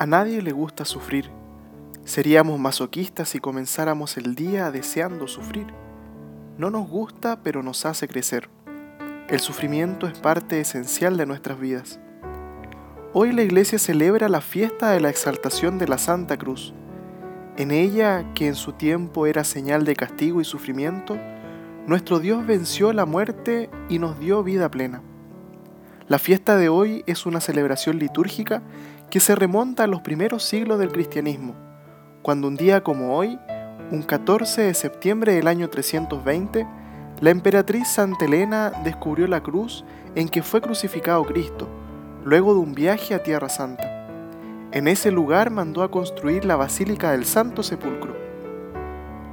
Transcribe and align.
A 0.00 0.06
nadie 0.06 0.40
le 0.40 0.52
gusta 0.52 0.86
sufrir. 0.86 1.30
Seríamos 2.06 2.58
masoquistas 2.58 3.28
si 3.28 3.38
comenzáramos 3.38 4.16
el 4.16 4.34
día 4.34 4.70
deseando 4.70 5.28
sufrir. 5.28 5.66
No 6.56 6.70
nos 6.70 6.88
gusta, 6.88 7.42
pero 7.42 7.62
nos 7.62 7.84
hace 7.84 8.08
crecer. 8.08 8.48
El 9.28 9.40
sufrimiento 9.40 10.06
es 10.06 10.18
parte 10.18 10.58
esencial 10.58 11.18
de 11.18 11.26
nuestras 11.26 11.60
vidas. 11.60 12.00
Hoy 13.12 13.32
la 13.32 13.42
iglesia 13.42 13.78
celebra 13.78 14.30
la 14.30 14.40
fiesta 14.40 14.90
de 14.92 15.00
la 15.00 15.10
exaltación 15.10 15.76
de 15.76 15.88
la 15.88 15.98
Santa 15.98 16.38
Cruz. 16.38 16.72
En 17.58 17.70
ella, 17.70 18.24
que 18.34 18.46
en 18.46 18.54
su 18.54 18.72
tiempo 18.72 19.26
era 19.26 19.44
señal 19.44 19.84
de 19.84 19.96
castigo 19.96 20.40
y 20.40 20.46
sufrimiento, 20.46 21.18
nuestro 21.86 22.20
Dios 22.20 22.46
venció 22.46 22.94
la 22.94 23.04
muerte 23.04 23.68
y 23.90 23.98
nos 23.98 24.18
dio 24.18 24.42
vida 24.42 24.70
plena. 24.70 25.02
La 26.08 26.18
fiesta 26.18 26.56
de 26.56 26.68
hoy 26.68 27.04
es 27.06 27.24
una 27.24 27.40
celebración 27.40 27.98
litúrgica 27.98 28.62
que 29.10 29.20
se 29.20 29.34
remonta 29.34 29.84
a 29.84 29.86
los 29.88 30.02
primeros 30.02 30.44
siglos 30.44 30.78
del 30.78 30.92
cristianismo, 30.92 31.54
cuando 32.22 32.46
un 32.46 32.56
día 32.56 32.82
como 32.82 33.16
hoy, 33.16 33.38
un 33.90 34.02
14 34.02 34.62
de 34.62 34.74
septiembre 34.74 35.34
del 35.34 35.48
año 35.48 35.68
320, 35.68 36.66
la 37.20 37.30
emperatriz 37.30 37.88
Santa 37.88 38.24
Elena 38.24 38.72
descubrió 38.84 39.26
la 39.26 39.42
cruz 39.42 39.84
en 40.14 40.28
que 40.28 40.42
fue 40.42 40.60
crucificado 40.60 41.24
Cristo, 41.24 41.68
luego 42.24 42.54
de 42.54 42.60
un 42.60 42.72
viaje 42.72 43.14
a 43.14 43.22
Tierra 43.22 43.48
Santa. 43.48 44.06
En 44.70 44.86
ese 44.86 45.10
lugar 45.10 45.50
mandó 45.50 45.82
a 45.82 45.90
construir 45.90 46.44
la 46.44 46.54
Basílica 46.54 47.10
del 47.10 47.24
Santo 47.24 47.64
Sepulcro. 47.64 48.14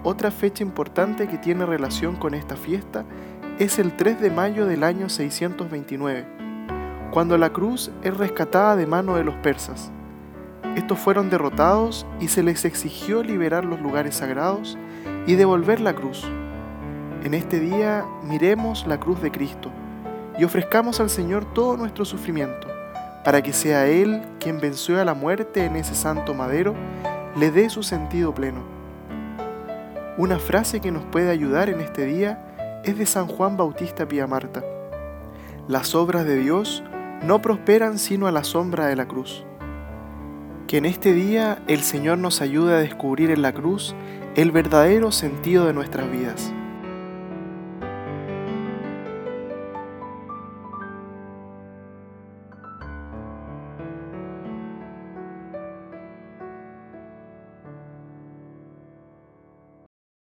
Otra 0.04 0.32
fecha 0.32 0.63
importante 0.63 1.27
que 1.27 1.38
tiene 1.38 1.66
relación 1.66 2.16
con 2.16 2.34
esta 2.34 2.55
fiesta 2.55 3.05
es 3.59 3.77
el 3.77 3.96
3 3.96 4.21
de 4.21 4.32
mayo 4.32 4.66
del 4.66 4.84
año 4.84 5.09
629, 5.09 6.37
cuando 7.11 7.38
la 7.38 7.52
cruz 7.52 7.91
es 8.03 8.16
rescatada 8.16 8.75
de 8.75 8.85
mano 8.85 9.15
de 9.15 9.23
los 9.23 9.35
persas. 9.35 9.91
Estos 10.75 10.99
fueron 10.99 11.29
derrotados 11.29 12.05
y 12.20 12.27
se 12.27 12.43
les 12.43 12.65
exigió 12.65 13.23
liberar 13.23 13.65
los 13.65 13.79
lugares 13.79 14.15
sagrados 14.15 14.77
y 15.26 15.35
devolver 15.35 15.79
la 15.79 15.95
cruz. 15.95 16.23
En 17.23 17.34
este 17.34 17.59
día 17.59 18.05
miremos 18.23 18.85
la 18.85 18.99
cruz 18.99 19.21
de 19.21 19.32
Cristo 19.32 19.71
y 20.37 20.43
ofrezcamos 20.43 20.99
al 20.99 21.09
Señor 21.09 21.51
todo 21.54 21.77
nuestro 21.77 22.05
sufrimiento, 22.05 22.67
para 23.23 23.41
que 23.41 23.54
sea 23.54 23.87
Él 23.87 24.21
quien 24.39 24.60
venció 24.60 25.01
a 25.01 25.05
la 25.05 25.13
muerte 25.13 25.65
en 25.65 25.76
ese 25.76 25.95
santo 25.95 26.34
madero, 26.34 26.76
le 27.35 27.51
dé 27.51 27.70
su 27.70 27.82
sentido 27.82 28.34
pleno. 28.34 28.62
Una 30.17 30.39
frase 30.39 30.79
que 30.79 30.91
nos 30.91 31.04
puede 31.05 31.29
ayudar 31.29 31.70
en 31.70 31.79
este 31.79 32.05
día 32.05 32.82
es 32.84 32.98
de 32.98 33.05
San 33.05 33.27
Juan 33.27 33.57
Bautista 33.57 34.07
Pía 34.07 34.27
Marta. 34.27 34.63
Las 35.67 35.95
obras 35.95 36.26
de 36.26 36.37
Dios 36.37 36.84
no 37.23 37.41
prosperan 37.41 37.99
sino 37.99 38.27
a 38.27 38.32
la 38.32 38.43
sombra 38.43 38.87
de 38.87 38.96
la 38.96 39.07
cruz. 39.07 39.46
Que 40.68 40.77
en 40.77 40.85
este 40.85 41.13
día 41.13 41.62
el 41.68 41.82
Señor 41.82 42.18
nos 42.18 42.41
ayude 42.41 42.73
a 42.73 42.79
descubrir 42.79 43.32
en 43.32 43.41
la 43.41 43.54
cruz 43.54 43.96
el 44.35 44.51
verdadero 44.51 45.12
sentido 45.12 45.65
de 45.65 45.73
nuestras 45.73 46.12
vidas. 46.12 46.51